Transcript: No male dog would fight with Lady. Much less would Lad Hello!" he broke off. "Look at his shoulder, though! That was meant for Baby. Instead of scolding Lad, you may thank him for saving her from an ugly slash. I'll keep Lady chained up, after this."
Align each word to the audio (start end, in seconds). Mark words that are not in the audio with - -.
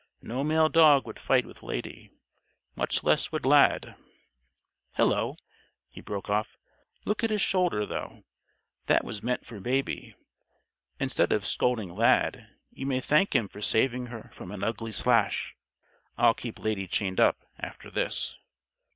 No 0.23 0.43
male 0.43 0.67
dog 0.67 1.05
would 1.05 1.19
fight 1.19 1.45
with 1.45 1.61
Lady. 1.61 2.09
Much 2.75 3.03
less 3.03 3.31
would 3.31 3.45
Lad 3.45 3.95
Hello!" 4.95 5.37
he 5.91 6.01
broke 6.01 6.27
off. 6.27 6.57
"Look 7.05 7.23
at 7.23 7.29
his 7.29 7.39
shoulder, 7.39 7.85
though! 7.85 8.23
That 8.87 9.03
was 9.03 9.21
meant 9.21 9.45
for 9.45 9.59
Baby. 9.59 10.15
Instead 10.99 11.31
of 11.31 11.45
scolding 11.45 11.95
Lad, 11.95 12.49
you 12.71 12.87
may 12.87 12.99
thank 12.99 13.35
him 13.35 13.47
for 13.47 13.61
saving 13.61 14.07
her 14.07 14.31
from 14.33 14.49
an 14.49 14.63
ugly 14.63 14.91
slash. 14.91 15.55
I'll 16.17 16.33
keep 16.33 16.57
Lady 16.57 16.87
chained 16.87 17.19
up, 17.19 17.37
after 17.59 17.91
this." 17.91 18.39